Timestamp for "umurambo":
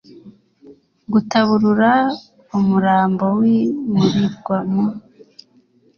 2.57-3.25